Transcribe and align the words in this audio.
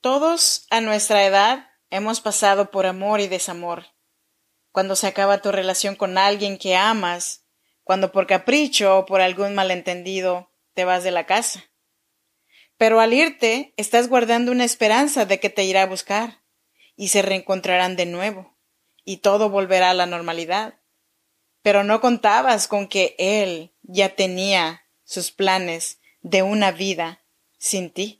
Todos 0.00 0.66
a 0.70 0.80
nuestra 0.80 1.26
edad 1.26 1.68
hemos 1.90 2.22
pasado 2.22 2.70
por 2.70 2.86
amor 2.86 3.20
y 3.20 3.28
desamor. 3.28 3.84
Cuando 4.72 4.96
se 4.96 5.06
acaba 5.06 5.42
tu 5.42 5.52
relación 5.52 5.94
con 5.94 6.16
alguien 6.16 6.56
que 6.56 6.74
amas, 6.74 7.44
cuando 7.84 8.10
por 8.10 8.26
capricho 8.26 8.96
o 8.96 9.04
por 9.04 9.20
algún 9.20 9.54
malentendido 9.54 10.54
te 10.72 10.86
vas 10.86 11.04
de 11.04 11.10
la 11.10 11.26
casa. 11.26 11.64
Pero 12.78 13.00
al 13.00 13.12
irte, 13.12 13.74
estás 13.76 14.08
guardando 14.08 14.52
una 14.52 14.64
esperanza 14.64 15.26
de 15.26 15.38
que 15.38 15.50
te 15.50 15.64
irá 15.64 15.82
a 15.82 15.86
buscar 15.86 16.44
y 16.96 17.08
se 17.08 17.20
reencontrarán 17.20 17.94
de 17.96 18.06
nuevo 18.06 18.56
y 19.04 19.18
todo 19.18 19.50
volverá 19.50 19.90
a 19.90 19.94
la 19.94 20.06
normalidad. 20.06 20.80
Pero 21.60 21.84
no 21.84 22.00
contabas 22.00 22.68
con 22.68 22.88
que 22.88 23.16
él 23.18 23.74
ya 23.82 24.14
tenía 24.14 24.86
sus 25.04 25.30
planes 25.30 26.00
de 26.22 26.42
una 26.42 26.72
vida 26.72 27.22
sin 27.58 27.90
ti. 27.90 28.19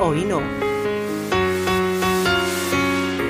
hoy 0.00 0.24
no. 0.24 0.40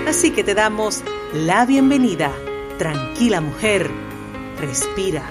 Así 0.06 0.30
que 0.32 0.44
te 0.44 0.54
damos 0.54 1.02
la 1.32 1.66
bienvenida. 1.66 2.32
Tranquila 2.78 3.40
mujer, 3.40 3.90
respira. 4.58 5.24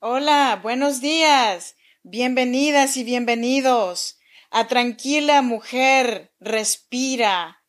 Hola, 0.00 0.60
buenos 0.62 1.00
días. 1.00 1.76
Bienvenidas 2.02 2.96
y 2.98 3.04
bienvenidos 3.04 4.18
a 4.50 4.68
Tranquila 4.68 5.40
Mujer, 5.42 6.32
Respira 6.38 7.63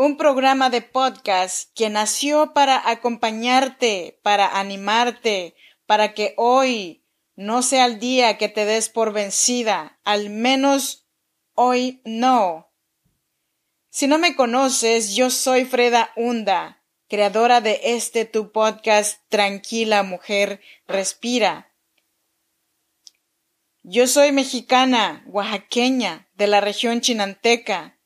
un 0.00 0.16
programa 0.16 0.70
de 0.70 0.80
podcast 0.80 1.72
que 1.74 1.90
nació 1.90 2.54
para 2.54 2.88
acompañarte, 2.88 4.20
para 4.22 4.60
animarte, 4.60 5.56
para 5.86 6.14
que 6.14 6.34
hoy 6.36 7.04
no 7.34 7.62
sea 7.62 7.86
el 7.86 7.98
día 7.98 8.38
que 8.38 8.48
te 8.48 8.64
des 8.64 8.90
por 8.90 9.12
vencida, 9.12 9.98
al 10.04 10.30
menos 10.30 11.08
hoy 11.54 12.00
no. 12.04 12.72
Si 13.90 14.06
no 14.06 14.18
me 14.18 14.36
conoces, 14.36 15.16
yo 15.16 15.30
soy 15.30 15.64
Freda 15.64 16.12
Hunda, 16.14 16.84
creadora 17.08 17.60
de 17.60 17.80
este 17.82 18.24
tu 18.24 18.52
podcast 18.52 19.20
Tranquila 19.28 20.04
Mujer 20.04 20.60
Respira. 20.86 21.74
Yo 23.82 24.06
soy 24.06 24.30
mexicana, 24.30 25.24
oaxaqueña, 25.26 26.28
de 26.34 26.46
la 26.46 26.60
región 26.60 27.00
chinanteca. 27.00 27.97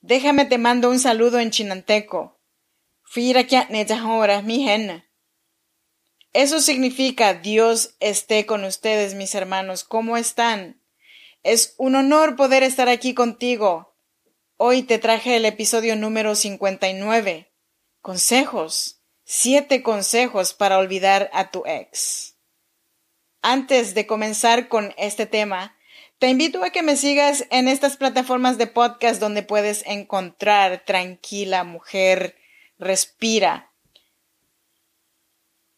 Déjame 0.00 0.44
te 0.44 0.58
mando 0.58 0.90
un 0.90 0.98
saludo 0.98 1.38
en 1.38 1.50
chinanteco. 1.50 2.40
mi 3.16 4.66
Eso 6.32 6.60
significa 6.60 7.34
Dios 7.34 7.96
esté 8.00 8.46
con 8.46 8.64
ustedes, 8.64 9.14
mis 9.14 9.34
hermanos. 9.34 9.84
¿Cómo 9.84 10.16
están? 10.16 10.82
Es 11.42 11.74
un 11.78 11.94
honor 11.94 12.36
poder 12.36 12.62
estar 12.62 12.88
aquí 12.88 13.14
contigo. 13.14 13.96
Hoy 14.56 14.82
te 14.82 14.98
traje 14.98 15.36
el 15.36 15.44
episodio 15.44 15.96
número 15.96 16.34
59. 16.34 17.52
Consejos. 18.00 19.02
Siete 19.24 19.82
consejos 19.82 20.54
para 20.54 20.78
olvidar 20.78 21.30
a 21.32 21.50
tu 21.50 21.64
ex. 21.66 22.38
Antes 23.42 23.94
de 23.94 24.06
comenzar 24.06 24.68
con 24.68 24.94
este 24.96 25.26
tema, 25.26 25.75
te 26.18 26.28
invito 26.28 26.64
a 26.64 26.70
que 26.70 26.82
me 26.82 26.96
sigas 26.96 27.44
en 27.50 27.68
estas 27.68 27.98
plataformas 27.98 28.56
de 28.56 28.66
podcast 28.66 29.20
donde 29.20 29.42
puedes 29.42 29.84
encontrar 29.86 30.82
Tranquila 30.86 31.62
Mujer 31.64 32.36
Respira. 32.78 33.72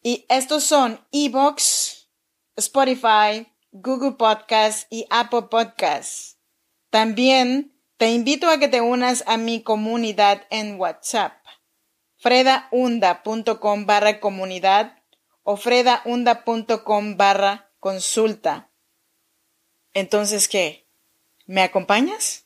Y 0.01 0.25
estos 0.29 0.63
son 0.63 1.05
Evox, 1.11 2.09
Spotify, 2.55 3.51
Google 3.71 4.13
Podcast 4.13 4.87
y 4.89 5.05
Apple 5.09 5.43
Podcast. 5.51 6.37
También 6.89 7.77
te 7.97 8.11
invito 8.11 8.49
a 8.49 8.59
que 8.59 8.69
te 8.69 8.79
unas 8.79 9.25
a 9.27 9.35
mi 9.35 9.61
comunidad 9.61 10.47
en 10.49 10.79
WhatsApp. 10.79 11.33
fredaunda.com 12.15 13.85
barra 13.85 14.21
comunidad 14.21 15.03
o 15.43 15.57
fredaunda.com 15.57 17.17
barra 17.17 17.71
consulta. 17.79 18.68
Entonces, 19.99 20.47
¿qué? 20.47 20.87
¿Me 21.45 21.61
acompañas? 21.61 22.45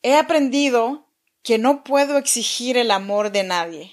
He 0.00 0.16
aprendido 0.16 1.12
que 1.42 1.58
no 1.58 1.84
puedo 1.84 2.16
exigir 2.16 2.78
el 2.78 2.90
amor 2.90 3.30
de 3.30 3.42
nadie. 3.42 3.92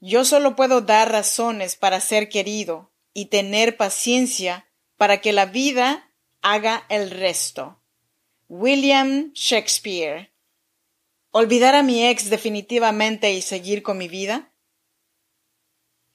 Yo 0.00 0.24
solo 0.24 0.56
puedo 0.56 0.80
dar 0.80 1.12
razones 1.12 1.76
para 1.76 2.00
ser 2.00 2.30
querido 2.30 2.94
y 3.12 3.26
tener 3.26 3.76
paciencia 3.76 4.66
para 4.96 5.20
que 5.20 5.34
la 5.34 5.44
vida 5.44 6.10
haga 6.40 6.86
el 6.88 7.10
resto. 7.10 7.78
William 8.48 9.32
Shakespeare. 9.34 10.32
¿Olvidar 11.30 11.74
a 11.74 11.82
mi 11.82 12.06
ex 12.06 12.30
definitivamente 12.30 13.34
y 13.34 13.42
seguir 13.42 13.82
con 13.82 13.98
mi 13.98 14.08
vida? 14.08 14.50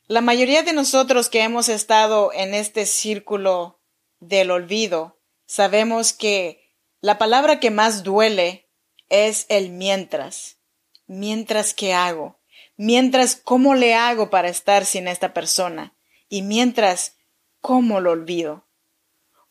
La 0.10 0.22
mayoría 0.22 0.64
de 0.64 0.74
nosotros 0.74 1.30
que 1.30 1.44
hemos 1.44 1.70
estado 1.70 2.34
en 2.34 2.56
este 2.56 2.88
círculo 2.88 3.80
del 4.20 4.50
olvido, 4.50 5.22
sabemos 5.46 6.14
que 6.14 6.74
la 7.00 7.20
palabra 7.20 7.60
que 7.60 7.70
más 7.70 8.02
duele 8.02 8.72
es 9.10 9.46
el 9.50 9.70
mientras. 9.70 10.58
Mientras 11.06 11.76
qué 11.76 11.94
hago. 11.94 12.40
Mientras 12.76 13.36
cómo 13.36 13.76
le 13.76 13.94
hago 13.94 14.32
para 14.32 14.50
estar 14.50 14.84
sin 14.84 15.08
esta 15.08 15.32
persona. 15.32 15.96
Y 16.28 16.42
mientras 16.42 17.18
cómo 17.62 18.00
lo 18.02 18.10
olvido. 18.10 18.68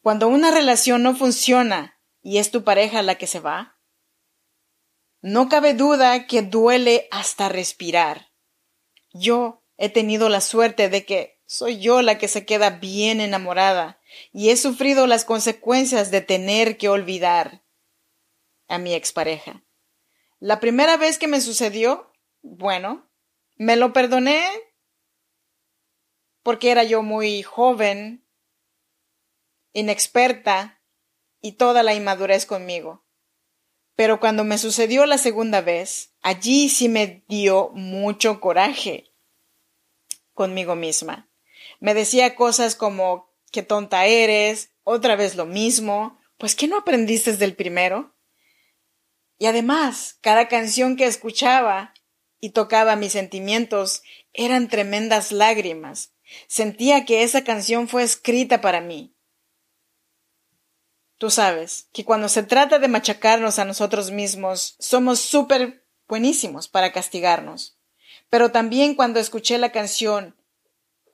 Cuando 0.02 0.26
una 0.26 0.50
relación 0.50 1.04
no 1.04 1.14
funciona 1.14 2.00
y 2.20 2.38
es 2.38 2.50
tu 2.50 2.64
pareja 2.64 3.02
la 3.02 3.14
que 3.14 3.28
se 3.28 3.38
va, 3.38 3.78
no 5.20 5.48
cabe 5.48 5.74
duda 5.74 6.26
que 6.26 6.42
duele 6.42 7.06
hasta 7.12 7.48
respirar. 7.48 8.32
Yo 9.12 9.57
He 9.78 9.88
tenido 9.88 10.28
la 10.28 10.40
suerte 10.40 10.88
de 10.88 11.06
que 11.06 11.40
soy 11.46 11.78
yo 11.78 12.02
la 12.02 12.18
que 12.18 12.26
se 12.26 12.44
queda 12.44 12.70
bien 12.70 13.20
enamorada 13.20 14.00
y 14.32 14.50
he 14.50 14.56
sufrido 14.56 15.06
las 15.06 15.24
consecuencias 15.24 16.10
de 16.10 16.20
tener 16.20 16.76
que 16.76 16.88
olvidar 16.88 17.64
a 18.66 18.78
mi 18.78 18.92
expareja. 18.92 19.64
La 20.40 20.58
primera 20.58 20.96
vez 20.96 21.16
que 21.16 21.28
me 21.28 21.40
sucedió, 21.40 22.12
bueno, 22.42 23.08
me 23.56 23.76
lo 23.76 23.92
perdoné 23.92 24.44
porque 26.42 26.70
era 26.72 26.82
yo 26.82 27.02
muy 27.02 27.42
joven, 27.42 28.26
inexperta 29.72 30.82
y 31.40 31.52
toda 31.52 31.84
la 31.84 31.94
inmadurez 31.94 32.46
conmigo. 32.46 33.06
Pero 33.94 34.18
cuando 34.18 34.42
me 34.42 34.58
sucedió 34.58 35.06
la 35.06 35.18
segunda 35.18 35.60
vez, 35.60 36.14
allí 36.20 36.68
sí 36.68 36.88
me 36.88 37.24
dio 37.28 37.70
mucho 37.74 38.40
coraje 38.40 39.07
conmigo 40.38 40.76
misma. 40.76 41.28
Me 41.80 41.94
decía 41.94 42.36
cosas 42.36 42.76
como 42.76 43.34
qué 43.50 43.64
tonta 43.64 44.06
eres, 44.06 44.70
otra 44.84 45.16
vez 45.16 45.34
lo 45.34 45.46
mismo, 45.46 46.20
pues 46.38 46.54
¿qué 46.54 46.68
no 46.68 46.78
aprendiste 46.78 47.36
del 47.36 47.56
primero? 47.56 48.14
Y 49.36 49.46
además, 49.46 50.16
cada 50.20 50.46
canción 50.46 50.94
que 50.94 51.06
escuchaba 51.06 51.92
y 52.38 52.50
tocaba 52.50 52.94
mis 52.94 53.10
sentimientos 53.10 54.02
eran 54.32 54.68
tremendas 54.68 55.32
lágrimas. 55.32 56.12
Sentía 56.46 57.04
que 57.04 57.24
esa 57.24 57.42
canción 57.42 57.88
fue 57.88 58.04
escrita 58.04 58.60
para 58.60 58.80
mí. 58.80 59.16
Tú 61.16 61.30
sabes 61.30 61.88
que 61.92 62.04
cuando 62.04 62.28
se 62.28 62.44
trata 62.44 62.78
de 62.78 62.86
machacarnos 62.86 63.58
a 63.58 63.64
nosotros 63.64 64.12
mismos, 64.12 64.76
somos 64.78 65.18
súper 65.18 65.84
buenísimos 66.06 66.68
para 66.68 66.92
castigarnos. 66.92 67.77
Pero 68.30 68.52
también 68.52 68.94
cuando 68.94 69.20
escuché 69.20 69.58
la 69.58 69.72
canción 69.72 70.36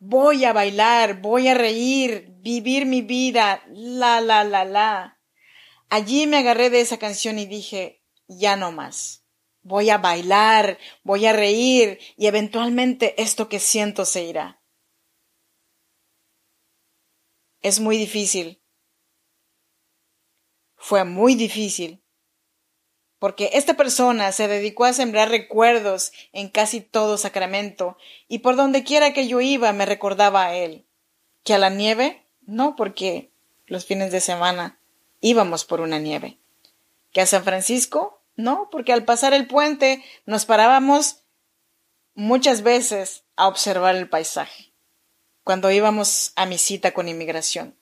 voy 0.00 0.44
a 0.44 0.52
bailar, 0.52 1.20
voy 1.20 1.48
a 1.48 1.54
reír, 1.54 2.28
vivir 2.40 2.84
mi 2.86 3.02
vida, 3.02 3.64
la, 3.68 4.20
la, 4.20 4.44
la, 4.44 4.64
la. 4.64 5.20
Allí 5.88 6.26
me 6.26 6.38
agarré 6.38 6.70
de 6.70 6.80
esa 6.80 6.98
canción 6.98 7.38
y 7.38 7.46
dije, 7.46 8.02
ya 8.28 8.56
no 8.56 8.72
más. 8.72 9.24
Voy 9.62 9.88
a 9.88 9.96
bailar, 9.96 10.78
voy 11.04 11.24
a 11.24 11.32
reír 11.32 11.98
y 12.16 12.26
eventualmente 12.26 13.20
esto 13.22 13.48
que 13.48 13.60
siento 13.60 14.04
se 14.04 14.24
irá. 14.24 14.62
Es 17.62 17.80
muy 17.80 17.96
difícil. 17.96 18.62
Fue 20.76 21.04
muy 21.04 21.34
difícil 21.34 22.03
porque 23.24 23.48
esta 23.54 23.72
persona 23.72 24.32
se 24.32 24.48
dedicó 24.48 24.84
a 24.84 24.92
sembrar 24.92 25.30
recuerdos 25.30 26.12
en 26.34 26.50
casi 26.50 26.82
todo 26.82 27.16
Sacramento, 27.16 27.96
y 28.28 28.40
por 28.40 28.54
donde 28.54 28.84
quiera 28.84 29.14
que 29.14 29.26
yo 29.26 29.40
iba 29.40 29.72
me 29.72 29.86
recordaba 29.86 30.44
a 30.44 30.54
él. 30.54 30.84
¿Que 31.42 31.54
a 31.54 31.58
la 31.58 31.70
nieve? 31.70 32.22
No, 32.42 32.76
porque 32.76 33.30
los 33.64 33.86
fines 33.86 34.12
de 34.12 34.20
semana 34.20 34.78
íbamos 35.22 35.64
por 35.64 35.80
una 35.80 35.98
nieve. 35.98 36.36
¿Que 37.14 37.22
a 37.22 37.26
San 37.26 37.44
Francisco? 37.44 38.20
No, 38.36 38.68
porque 38.70 38.92
al 38.92 39.06
pasar 39.06 39.32
el 39.32 39.46
puente 39.46 40.04
nos 40.26 40.44
parábamos 40.44 41.22
muchas 42.14 42.60
veces 42.60 43.24
a 43.36 43.48
observar 43.48 43.96
el 43.96 44.10
paisaje, 44.10 44.70
cuando 45.44 45.70
íbamos 45.70 46.34
a 46.36 46.44
mi 46.44 46.58
cita 46.58 46.92
con 46.92 47.08
inmigración. 47.08 47.74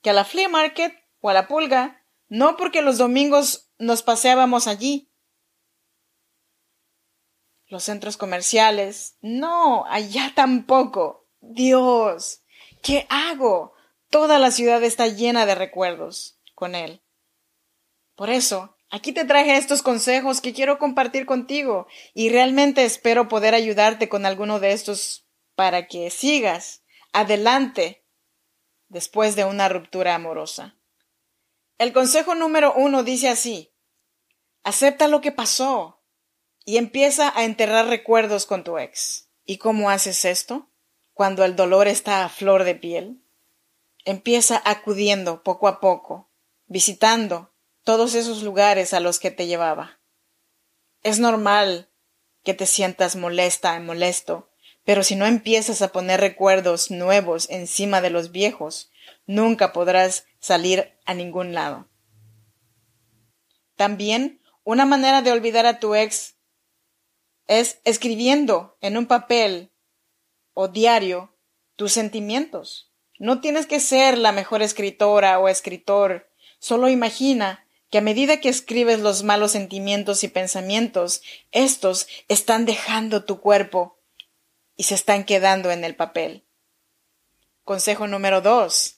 ¿Que 0.00 0.08
a 0.08 0.14
la 0.14 0.24
flea 0.24 0.48
market 0.48 0.94
o 1.20 1.28
a 1.28 1.34
la 1.34 1.46
pulga? 1.46 2.00
No, 2.30 2.56
porque 2.56 2.80
los 2.80 2.96
domingos 2.96 3.68
nos 3.84 4.02
paseábamos 4.02 4.66
allí. 4.66 5.10
Los 7.66 7.84
centros 7.84 8.16
comerciales. 8.16 9.16
No, 9.20 9.84
allá 9.86 10.32
tampoco. 10.34 11.28
Dios, 11.40 12.42
¿qué 12.82 13.06
hago? 13.08 13.74
Toda 14.10 14.38
la 14.38 14.50
ciudad 14.50 14.82
está 14.82 15.06
llena 15.06 15.46
de 15.46 15.54
recuerdos 15.54 16.40
con 16.54 16.74
él. 16.74 17.02
Por 18.14 18.30
eso, 18.30 18.76
aquí 18.90 19.12
te 19.12 19.24
traje 19.24 19.56
estos 19.56 19.82
consejos 19.82 20.40
que 20.40 20.52
quiero 20.52 20.78
compartir 20.78 21.26
contigo 21.26 21.86
y 22.14 22.28
realmente 22.28 22.84
espero 22.84 23.28
poder 23.28 23.54
ayudarte 23.54 24.08
con 24.08 24.24
alguno 24.24 24.60
de 24.60 24.72
estos 24.72 25.26
para 25.56 25.86
que 25.86 26.10
sigas 26.10 26.84
adelante 27.12 28.04
después 28.88 29.36
de 29.36 29.44
una 29.44 29.68
ruptura 29.68 30.14
amorosa. 30.14 30.78
El 31.78 31.92
consejo 31.92 32.36
número 32.36 32.72
uno 32.74 33.02
dice 33.02 33.28
así, 33.28 33.73
acepta 34.64 35.06
lo 35.06 35.20
que 35.20 35.30
pasó 35.30 36.02
y 36.64 36.78
empieza 36.78 37.32
a 37.38 37.44
enterrar 37.44 37.86
recuerdos 37.86 38.46
con 38.46 38.64
tu 38.64 38.78
ex. 38.78 39.28
¿Y 39.44 39.58
cómo 39.58 39.90
haces 39.90 40.24
esto? 40.24 40.70
Cuando 41.12 41.44
el 41.44 41.54
dolor 41.54 41.86
está 41.86 42.24
a 42.24 42.28
flor 42.28 42.64
de 42.64 42.74
piel. 42.74 43.22
Empieza 44.04 44.60
acudiendo 44.64 45.42
poco 45.42 45.68
a 45.68 45.80
poco, 45.80 46.30
visitando 46.66 47.52
todos 47.84 48.14
esos 48.14 48.42
lugares 48.42 48.92
a 48.94 49.00
los 49.00 49.18
que 49.18 49.30
te 49.30 49.46
llevaba. 49.46 50.00
Es 51.02 51.18
normal 51.18 51.90
que 52.42 52.54
te 52.54 52.66
sientas 52.66 53.16
molesta 53.16 53.76
y 53.76 53.80
molesto, 53.80 54.50
pero 54.84 55.02
si 55.02 55.16
no 55.16 55.26
empiezas 55.26 55.82
a 55.82 55.92
poner 55.92 56.20
recuerdos 56.20 56.90
nuevos 56.90 57.48
encima 57.50 58.00
de 58.00 58.10
los 58.10 58.32
viejos, 58.32 58.90
nunca 59.26 59.72
podrás 59.72 60.26
salir 60.40 60.98
a 61.04 61.14
ningún 61.14 61.54
lado. 61.54 61.88
También 63.76 64.40
una 64.64 64.86
manera 64.86 65.22
de 65.22 65.30
olvidar 65.30 65.66
a 65.66 65.78
tu 65.78 65.94
ex 65.94 66.36
es 67.46 67.80
escribiendo 67.84 68.76
en 68.80 68.96
un 68.96 69.06
papel 69.06 69.70
o 70.54 70.68
diario 70.68 71.36
tus 71.76 71.92
sentimientos. 71.92 72.90
No 73.18 73.40
tienes 73.40 73.66
que 73.66 73.80
ser 73.80 74.18
la 74.18 74.32
mejor 74.32 74.62
escritora 74.62 75.38
o 75.38 75.48
escritor. 75.48 76.30
Solo 76.58 76.88
imagina 76.88 77.66
que 77.90 77.98
a 77.98 78.00
medida 78.00 78.40
que 78.40 78.48
escribes 78.48 79.00
los 79.00 79.22
malos 79.22 79.52
sentimientos 79.52 80.24
y 80.24 80.28
pensamientos, 80.28 81.22
estos 81.52 82.08
están 82.28 82.64
dejando 82.64 83.24
tu 83.24 83.40
cuerpo 83.40 84.00
y 84.76 84.84
se 84.84 84.94
están 84.94 85.24
quedando 85.24 85.70
en 85.70 85.84
el 85.84 85.94
papel. 85.94 86.44
Consejo 87.62 88.06
número 88.06 88.40
dos. 88.40 88.96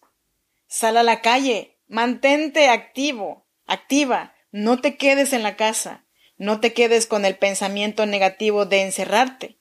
Sal 0.68 0.96
a 0.96 1.02
la 1.02 1.20
calle, 1.20 1.76
mantente 1.88 2.68
activo, 2.68 3.46
activa, 3.66 4.35
no 4.50 4.80
te 4.80 4.96
quedes 4.96 5.32
en 5.32 5.42
la 5.42 5.56
casa, 5.56 6.04
no 6.36 6.60
te 6.60 6.72
quedes 6.72 7.06
con 7.06 7.24
el 7.24 7.36
pensamiento 7.36 8.06
negativo 8.06 8.66
de 8.66 8.82
encerrarte. 8.82 9.58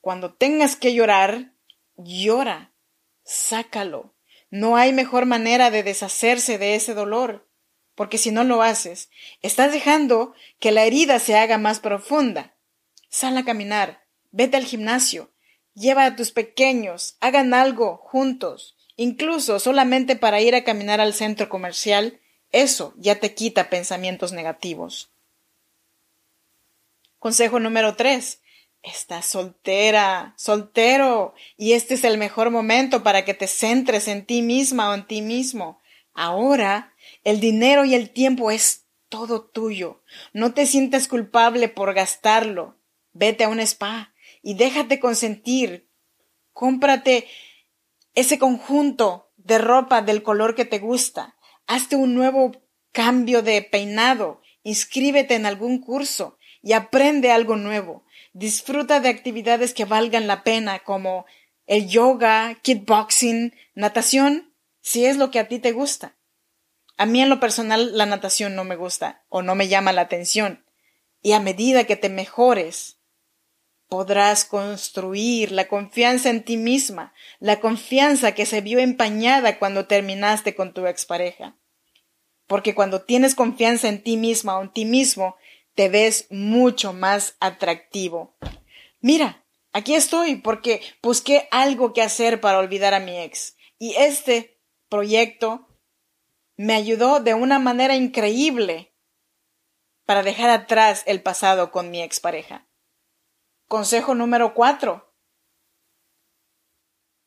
Cuando 0.00 0.34
tengas 0.34 0.76
que 0.76 0.94
llorar, 0.94 1.52
llora, 1.96 2.72
sácalo. 3.24 4.14
No 4.50 4.76
hay 4.76 4.92
mejor 4.92 5.26
manera 5.26 5.70
de 5.70 5.82
deshacerse 5.82 6.58
de 6.58 6.74
ese 6.74 6.94
dolor, 6.94 7.48
porque 7.94 8.18
si 8.18 8.30
no 8.30 8.44
lo 8.44 8.62
haces, 8.62 9.10
estás 9.40 9.72
dejando 9.72 10.34
que 10.60 10.72
la 10.72 10.84
herida 10.84 11.18
se 11.18 11.36
haga 11.36 11.58
más 11.58 11.80
profunda. 11.80 12.56
Sal 13.08 13.36
a 13.36 13.44
caminar, 13.44 14.04
vete 14.30 14.56
al 14.56 14.64
gimnasio, 14.64 15.32
lleva 15.74 16.04
a 16.04 16.16
tus 16.16 16.30
pequeños, 16.30 17.16
hagan 17.20 17.54
algo 17.54 17.96
juntos, 17.96 18.74
Incluso 18.96 19.58
solamente 19.58 20.16
para 20.16 20.40
ir 20.40 20.54
a 20.54 20.64
caminar 20.64 21.00
al 21.00 21.14
centro 21.14 21.48
comercial, 21.48 22.20
eso 22.54 22.94
ya 22.96 23.18
te 23.18 23.34
quita 23.34 23.68
pensamientos 23.68 24.32
negativos. 24.32 25.10
Consejo 27.18 27.58
número 27.58 27.96
tres. 27.96 28.40
Estás 28.82 29.24
soltera, 29.24 30.34
soltero, 30.36 31.34
y 31.56 31.72
este 31.72 31.94
es 31.94 32.04
el 32.04 32.18
mejor 32.18 32.50
momento 32.50 33.02
para 33.02 33.24
que 33.24 33.32
te 33.32 33.46
centres 33.46 34.08
en 34.08 34.26
ti 34.26 34.42
misma 34.42 34.90
o 34.90 34.94
en 34.94 35.06
ti 35.06 35.22
mismo. 35.22 35.80
Ahora, 36.12 36.94
el 37.24 37.40
dinero 37.40 37.86
y 37.86 37.94
el 37.94 38.10
tiempo 38.10 38.50
es 38.50 38.84
todo 39.08 39.42
tuyo. 39.42 40.02
No 40.32 40.52
te 40.52 40.66
sientas 40.66 41.08
culpable 41.08 41.68
por 41.68 41.94
gastarlo. 41.94 42.76
Vete 43.14 43.44
a 43.44 43.48
un 43.48 43.58
spa 43.60 44.12
y 44.42 44.54
déjate 44.54 45.00
consentir. 45.00 45.88
Cómprate 46.52 47.26
ese 48.14 48.38
conjunto 48.38 49.32
de 49.38 49.58
ropa 49.58 50.02
del 50.02 50.22
color 50.22 50.54
que 50.54 50.66
te 50.66 50.78
gusta. 50.78 51.36
Hazte 51.66 51.96
un 51.96 52.14
nuevo 52.14 52.52
cambio 52.92 53.42
de 53.42 53.62
peinado. 53.62 54.40
Inscríbete 54.62 55.34
en 55.34 55.46
algún 55.46 55.80
curso 55.80 56.38
y 56.62 56.72
aprende 56.72 57.30
algo 57.30 57.56
nuevo. 57.56 58.04
Disfruta 58.32 59.00
de 59.00 59.10
actividades 59.10 59.74
que 59.74 59.84
valgan 59.84 60.26
la 60.26 60.42
pena 60.42 60.80
como 60.80 61.26
el 61.66 61.88
yoga, 61.88 62.58
kickboxing, 62.62 63.54
natación, 63.74 64.54
si 64.80 65.04
es 65.06 65.16
lo 65.16 65.30
que 65.30 65.38
a 65.38 65.48
ti 65.48 65.58
te 65.58 65.72
gusta. 65.72 66.16
A 66.96 67.06
mí 67.06 67.20
en 67.20 67.28
lo 67.28 67.40
personal 67.40 67.96
la 67.96 68.06
natación 68.06 68.54
no 68.54 68.64
me 68.64 68.76
gusta 68.76 69.24
o 69.28 69.42
no 69.42 69.54
me 69.54 69.68
llama 69.68 69.92
la 69.92 70.02
atención. 70.02 70.64
Y 71.22 71.32
a 71.32 71.40
medida 71.40 71.84
que 71.84 71.96
te 71.96 72.08
mejores 72.08 72.98
podrás 73.94 74.44
construir 74.44 75.52
la 75.52 75.68
confianza 75.68 76.28
en 76.28 76.42
ti 76.42 76.56
misma, 76.56 77.14
la 77.38 77.60
confianza 77.60 78.32
que 78.32 78.44
se 78.44 78.60
vio 78.60 78.80
empañada 78.80 79.60
cuando 79.60 79.86
terminaste 79.86 80.56
con 80.56 80.74
tu 80.74 80.88
expareja. 80.88 81.56
Porque 82.48 82.74
cuando 82.74 83.02
tienes 83.02 83.36
confianza 83.36 83.86
en 83.86 84.02
ti 84.02 84.16
misma 84.16 84.58
o 84.58 84.62
en 84.62 84.72
ti 84.72 84.84
mismo, 84.84 85.36
te 85.76 85.88
ves 85.88 86.26
mucho 86.30 86.92
más 86.92 87.36
atractivo. 87.38 88.36
Mira, 88.98 89.46
aquí 89.72 89.94
estoy 89.94 90.34
porque 90.34 90.80
busqué 91.00 91.46
algo 91.52 91.92
que 91.92 92.02
hacer 92.02 92.40
para 92.40 92.58
olvidar 92.58 92.94
a 92.94 92.98
mi 92.98 93.16
ex. 93.16 93.56
Y 93.78 93.94
este 93.94 94.60
proyecto 94.88 95.68
me 96.56 96.74
ayudó 96.74 97.20
de 97.20 97.34
una 97.34 97.60
manera 97.60 97.94
increíble 97.94 98.92
para 100.04 100.24
dejar 100.24 100.50
atrás 100.50 101.04
el 101.06 101.22
pasado 101.22 101.70
con 101.70 101.92
mi 101.92 102.02
expareja. 102.02 102.66
Consejo 103.74 104.14
número 104.14 104.54
cuatro. 104.54 105.12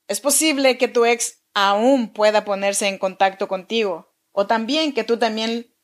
Es 0.08 0.22
posible 0.22 0.78
que 0.78 0.88
tu 0.88 1.04
ex 1.04 1.44
aún 1.54 2.14
pueda 2.14 2.46
ponerse 2.46 2.88
en 2.88 2.98
contacto 2.98 3.50
contigo, 3.50 4.16
o 4.32 4.48
también 4.48 4.94
que 4.94 5.04
tú 5.04 5.20
también 5.20 5.76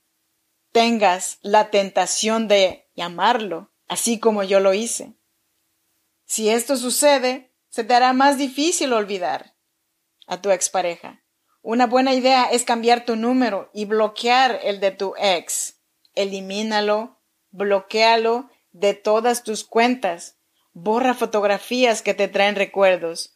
tengas 0.71 1.39
la 1.41 1.69
tentación 1.69 2.47
de 2.47 2.89
llamarlo, 2.95 3.73
así 3.89 4.21
como 4.21 4.41
yo 4.41 4.61
lo 4.61 4.73
hice. 4.73 5.17
Si 6.23 6.47
esto 6.47 6.77
sucede, 6.77 7.53
se 7.67 7.83
te 7.83 7.93
hará 7.93 8.13
más 8.13 8.37
difícil 8.37 8.93
olvidar 8.93 9.57
a 10.27 10.41
tu 10.41 10.49
expareja. 10.49 11.25
Una 11.61 11.87
buena 11.87 12.13
idea 12.13 12.45
es 12.45 12.63
cambiar 12.63 13.03
tu 13.03 13.17
número 13.17 13.69
y 13.73 13.83
bloquear 13.83 14.61
el 14.63 14.79
de 14.79 14.91
tu 14.91 15.13
ex. 15.17 15.81
Elimínalo, 16.15 17.21
bloquealo 17.51 18.49
de 18.71 18.93
todas 18.93 19.43
tus 19.43 19.65
cuentas 19.65 20.39
borra 20.73 21.13
fotografías 21.13 22.01
que 22.01 22.13
te 22.13 22.27
traen 22.27 22.55
recuerdos. 22.55 23.35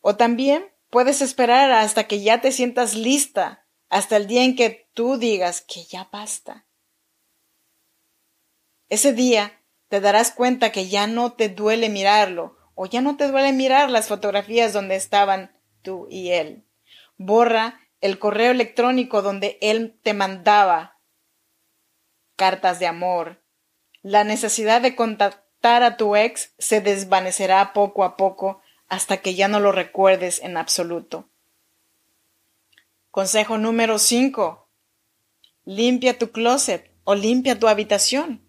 O 0.00 0.16
también 0.16 0.70
puedes 0.90 1.20
esperar 1.22 1.72
hasta 1.72 2.06
que 2.06 2.22
ya 2.22 2.40
te 2.40 2.52
sientas 2.52 2.94
lista, 2.94 3.66
hasta 3.88 4.16
el 4.16 4.26
día 4.26 4.44
en 4.44 4.54
que 4.54 4.88
tú 4.94 5.16
digas 5.16 5.62
que 5.62 5.84
ya 5.84 6.08
basta. 6.12 6.66
Ese 8.88 9.12
día 9.12 9.62
te 9.88 10.00
darás 10.00 10.32
cuenta 10.32 10.72
que 10.72 10.88
ya 10.88 11.06
no 11.06 11.32
te 11.32 11.48
duele 11.48 11.88
mirarlo 11.88 12.56
o 12.74 12.86
ya 12.86 13.00
no 13.00 13.16
te 13.16 13.28
duele 13.28 13.52
mirar 13.52 13.90
las 13.90 14.08
fotografías 14.08 14.72
donde 14.72 14.96
estaban 14.96 15.56
tú 15.82 16.06
y 16.10 16.30
él. 16.30 16.64
Borra 17.16 17.80
el 18.00 18.18
correo 18.18 18.52
electrónico 18.52 19.22
donde 19.22 19.58
él 19.60 19.98
te 20.02 20.14
mandaba 20.14 20.98
cartas 22.36 22.78
de 22.78 22.86
amor. 22.86 23.44
La 24.02 24.24
necesidad 24.24 24.80
de 24.80 24.96
contactar 24.96 25.49
a 25.62 25.96
tu 25.96 26.16
ex 26.16 26.52
se 26.58 26.80
desvanecerá 26.80 27.72
poco 27.72 28.04
a 28.04 28.16
poco 28.16 28.60
hasta 28.88 29.18
que 29.18 29.34
ya 29.34 29.48
no 29.48 29.60
lo 29.60 29.72
recuerdes 29.72 30.40
en 30.42 30.56
absoluto. 30.56 31.28
Consejo 33.10 33.58
número 33.58 33.98
5. 33.98 34.68
Limpia 35.64 36.18
tu 36.18 36.32
closet 36.32 36.90
o 37.04 37.14
limpia 37.14 37.58
tu 37.58 37.68
habitación. 37.68 38.46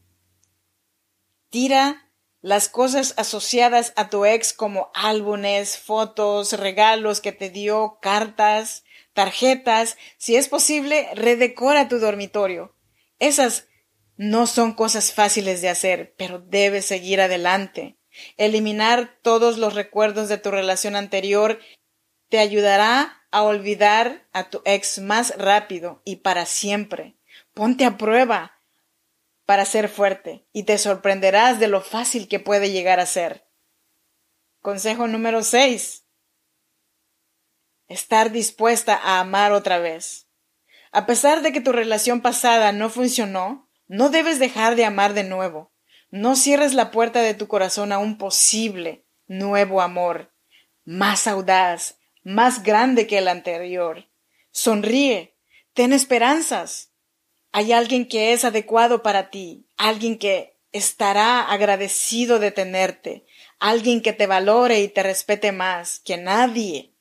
Tira 1.49 2.09
las 2.41 2.69
cosas 2.69 3.13
asociadas 3.17 3.93
a 3.95 4.09
tu 4.09 4.25
ex 4.25 4.53
como 4.53 4.89
álbumes, 4.95 5.77
fotos, 5.77 6.53
regalos 6.53 7.21
que 7.21 7.31
te 7.31 7.49
dio, 7.49 7.99
cartas, 8.01 8.83
tarjetas. 9.13 9.97
Si 10.17 10.35
es 10.35 10.47
posible, 10.47 11.09
redecora 11.13 11.87
tu 11.87 11.99
dormitorio. 11.99 12.75
Esas 13.19 13.67
no 14.21 14.45
son 14.45 14.73
cosas 14.73 15.13
fáciles 15.13 15.63
de 15.63 15.69
hacer, 15.69 16.13
pero 16.15 16.37
debes 16.37 16.85
seguir 16.85 17.21
adelante. 17.21 17.97
Eliminar 18.37 19.17
todos 19.23 19.57
los 19.57 19.73
recuerdos 19.73 20.29
de 20.29 20.37
tu 20.37 20.51
relación 20.51 20.95
anterior 20.95 21.59
te 22.29 22.37
ayudará 22.37 23.25
a 23.31 23.41
olvidar 23.41 24.29
a 24.31 24.51
tu 24.51 24.61
ex 24.63 24.99
más 24.99 25.35
rápido 25.39 26.03
y 26.05 26.17
para 26.17 26.45
siempre. 26.45 27.17
Ponte 27.55 27.83
a 27.83 27.97
prueba 27.97 28.59
para 29.47 29.65
ser 29.65 29.89
fuerte 29.89 30.45
y 30.53 30.65
te 30.65 30.77
sorprenderás 30.77 31.59
de 31.59 31.67
lo 31.67 31.81
fácil 31.81 32.27
que 32.27 32.39
puede 32.39 32.69
llegar 32.69 32.99
a 32.99 33.07
ser. 33.07 33.47
Consejo 34.61 35.07
número 35.07 35.41
6. 35.41 36.05
Estar 37.87 38.31
dispuesta 38.31 38.97
a 38.97 39.19
amar 39.19 39.51
otra 39.51 39.79
vez. 39.79 40.27
A 40.91 41.07
pesar 41.07 41.41
de 41.41 41.51
que 41.51 41.61
tu 41.61 41.71
relación 41.71 42.21
pasada 42.21 42.71
no 42.71 42.91
funcionó, 42.91 43.70
no 43.91 44.07
debes 44.07 44.39
dejar 44.39 44.77
de 44.77 44.85
amar 44.85 45.13
de 45.13 45.25
nuevo. 45.25 45.73
No 46.11 46.37
cierres 46.37 46.73
la 46.73 46.91
puerta 46.91 47.21
de 47.21 47.33
tu 47.33 47.49
corazón 47.49 47.91
a 47.91 47.97
un 47.97 48.17
posible 48.17 49.05
nuevo 49.27 49.81
amor, 49.81 50.33
más 50.85 51.27
audaz, 51.27 51.99
más 52.23 52.63
grande 52.63 53.05
que 53.05 53.17
el 53.17 53.27
anterior. 53.27 54.07
Sonríe, 54.51 55.35
ten 55.73 55.91
esperanzas. 55.91 56.93
Hay 57.51 57.73
alguien 57.73 58.07
que 58.07 58.31
es 58.31 58.45
adecuado 58.45 59.03
para 59.03 59.29
ti, 59.29 59.67
alguien 59.75 60.17
que 60.17 60.57
estará 60.71 61.41
agradecido 61.51 62.39
de 62.39 62.51
tenerte, 62.51 63.25
alguien 63.59 64.01
que 64.01 64.13
te 64.13 64.25
valore 64.25 64.79
y 64.79 64.87
te 64.87 65.03
respete 65.03 65.51
más 65.51 65.99
que 65.99 66.15
nadie. 66.15 66.95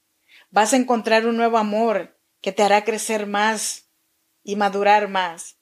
Vas 0.50 0.72
a 0.72 0.76
encontrar 0.76 1.24
un 1.24 1.36
nuevo 1.36 1.56
amor 1.56 2.18
que 2.40 2.50
te 2.50 2.64
hará 2.64 2.82
crecer 2.82 3.28
más 3.28 3.92
y 4.42 4.56
madurar 4.56 5.06
más. 5.06 5.59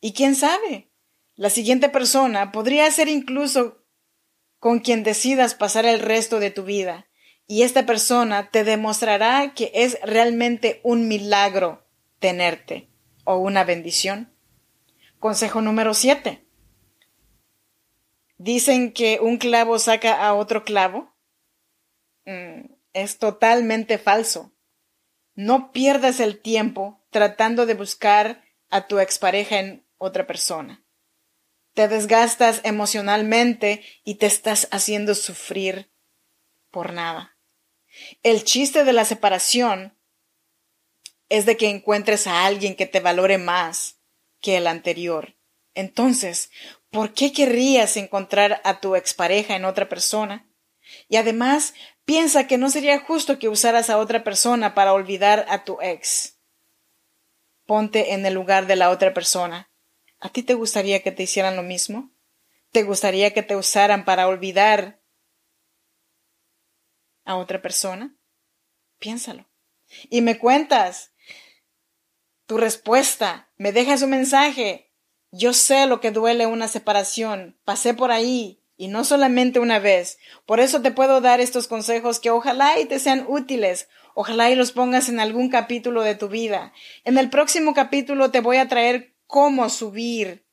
Y 0.00 0.12
quién 0.12 0.34
sabe, 0.34 0.90
la 1.34 1.50
siguiente 1.50 1.88
persona 1.88 2.52
podría 2.52 2.90
ser 2.90 3.08
incluso 3.08 3.84
con 4.58 4.80
quien 4.80 5.02
decidas 5.02 5.54
pasar 5.54 5.86
el 5.86 6.00
resto 6.00 6.40
de 6.40 6.50
tu 6.50 6.64
vida. 6.64 7.06
Y 7.46 7.62
esta 7.62 7.86
persona 7.86 8.50
te 8.50 8.64
demostrará 8.64 9.54
que 9.54 9.70
es 9.74 9.98
realmente 10.02 10.80
un 10.82 11.08
milagro 11.08 11.86
tenerte 12.18 12.88
o 13.24 13.36
una 13.36 13.64
bendición. 13.64 14.32
Consejo 15.18 15.60
número 15.60 15.94
7. 15.94 16.44
Dicen 18.38 18.92
que 18.92 19.18
un 19.20 19.38
clavo 19.38 19.78
saca 19.78 20.26
a 20.26 20.34
otro 20.34 20.64
clavo. 20.64 21.14
Mm, 22.24 22.72
es 22.92 23.18
totalmente 23.18 23.98
falso. 23.98 24.52
No 25.34 25.70
pierdas 25.70 26.18
el 26.18 26.40
tiempo 26.40 27.04
tratando 27.10 27.66
de 27.66 27.74
buscar 27.74 28.42
a 28.68 28.86
tu 28.88 28.98
expareja 28.98 29.60
en 29.60 29.85
otra 29.98 30.26
persona. 30.26 30.84
Te 31.74 31.88
desgastas 31.88 32.60
emocionalmente 32.64 33.84
y 34.02 34.14
te 34.14 34.26
estás 34.26 34.68
haciendo 34.70 35.14
sufrir 35.14 35.90
por 36.70 36.92
nada. 36.92 37.36
El 38.22 38.44
chiste 38.44 38.84
de 38.84 38.92
la 38.92 39.04
separación 39.04 39.96
es 41.28 41.46
de 41.46 41.56
que 41.56 41.68
encuentres 41.68 42.26
a 42.26 42.46
alguien 42.46 42.76
que 42.76 42.86
te 42.86 43.00
valore 43.00 43.38
más 43.38 43.98
que 44.40 44.56
el 44.56 44.66
anterior. 44.66 45.36
Entonces, 45.74 46.50
¿por 46.90 47.12
qué 47.12 47.32
querrías 47.32 47.96
encontrar 47.96 48.60
a 48.64 48.80
tu 48.80 48.96
expareja 48.96 49.56
en 49.56 49.64
otra 49.64 49.88
persona? 49.88 50.48
Y 51.08 51.16
además, 51.16 51.74
piensa 52.04 52.46
que 52.46 52.58
no 52.58 52.70
sería 52.70 53.00
justo 53.00 53.38
que 53.38 53.48
usaras 53.48 53.90
a 53.90 53.98
otra 53.98 54.24
persona 54.24 54.74
para 54.74 54.92
olvidar 54.92 55.44
a 55.48 55.64
tu 55.64 55.78
ex. 55.82 56.38
Ponte 57.66 58.14
en 58.14 58.24
el 58.24 58.34
lugar 58.34 58.66
de 58.66 58.76
la 58.76 58.90
otra 58.90 59.12
persona. 59.12 59.70
¿A 60.20 60.28
ti 60.30 60.42
te 60.42 60.54
gustaría 60.54 61.02
que 61.02 61.12
te 61.12 61.22
hicieran 61.22 61.56
lo 61.56 61.62
mismo? 61.62 62.10
¿Te 62.72 62.82
gustaría 62.82 63.32
que 63.32 63.42
te 63.42 63.56
usaran 63.56 64.04
para 64.04 64.28
olvidar 64.28 65.00
a 67.24 67.36
otra 67.36 67.62
persona? 67.62 68.16
Piénsalo. 68.98 69.46
Y 70.10 70.20
me 70.20 70.38
cuentas 70.38 71.12
tu 72.46 72.56
respuesta, 72.58 73.50
me 73.56 73.72
dejas 73.72 74.02
un 74.02 74.10
mensaje. 74.10 74.92
Yo 75.30 75.52
sé 75.52 75.86
lo 75.86 76.00
que 76.00 76.10
duele 76.10 76.46
una 76.46 76.68
separación, 76.68 77.58
pasé 77.64 77.92
por 77.92 78.10
ahí, 78.10 78.62
y 78.76 78.88
no 78.88 79.04
solamente 79.04 79.58
una 79.58 79.78
vez. 79.78 80.18
Por 80.44 80.60
eso 80.60 80.82
te 80.82 80.90
puedo 80.90 81.20
dar 81.20 81.40
estos 81.40 81.66
consejos 81.66 82.20
que 82.20 82.30
ojalá 82.30 82.78
y 82.78 82.84
te 82.84 82.98
sean 82.98 83.24
útiles, 83.28 83.88
ojalá 84.14 84.50
y 84.50 84.54
los 84.54 84.72
pongas 84.72 85.08
en 85.08 85.18
algún 85.18 85.48
capítulo 85.48 86.02
de 86.02 86.14
tu 86.14 86.28
vida. 86.28 86.72
En 87.04 87.18
el 87.18 87.30
próximo 87.30 87.74
capítulo 87.74 88.30
te 88.30 88.40
voy 88.40 88.58
a 88.58 88.68
traer 88.68 89.15
cómo 89.26 89.68
subir, 89.68 90.46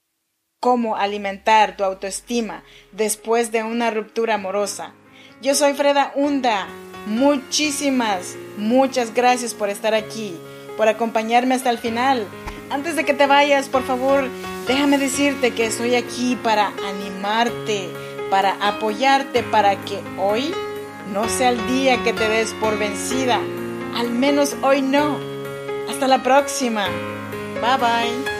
cómo 0.59 0.95
alimentar 0.95 1.77
tu 1.77 1.83
autoestima 1.83 2.63
después 2.91 3.51
de 3.51 3.63
una 3.63 3.91
ruptura 3.91 4.35
amorosa. 4.35 4.93
Yo 5.41 5.55
soy 5.55 5.73
Freda 5.73 6.13
Hunda. 6.15 6.67
Muchísimas, 7.05 8.35
muchas 8.57 9.13
gracias 9.13 9.53
por 9.53 9.69
estar 9.69 9.93
aquí 9.93 10.37
por 10.77 10.87
acompañarme 10.87 11.55
hasta 11.55 11.69
el 11.69 11.77
final. 11.77 12.25
Antes 12.69 12.95
de 12.95 13.03
que 13.03 13.13
te 13.13 13.27
vayas, 13.27 13.69
por 13.69 13.83
favor, 13.83 14.27
déjame 14.67 14.97
decirte 14.97 15.51
que 15.51 15.65
estoy 15.65 15.95
aquí 15.95 16.37
para 16.41 16.67
animarte, 16.87 17.89
para 18.29 18.53
apoyarte, 18.67 19.43
para 19.43 19.75
que 19.83 19.99
hoy 20.19 20.53
no 21.11 21.27
sea 21.29 21.49
el 21.49 21.67
día 21.67 22.03
que 22.03 22.13
te 22.13 22.27
des 22.27 22.53
por 22.53 22.77
vencida. 22.77 23.39
Al 23.95 24.09
menos 24.09 24.55
hoy 24.61 24.81
no. 24.81 25.19
Hasta 25.89 26.07
la 26.07 26.23
próxima. 26.23 26.87
Bye 27.61 27.77
bye. 27.77 28.32